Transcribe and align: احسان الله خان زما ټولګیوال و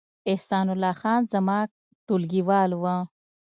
احسان 0.31 0.67
الله 0.73 0.93
خان 1.01 1.21
زما 1.33 1.59
ټولګیوال 2.05 2.71
و 2.77 2.83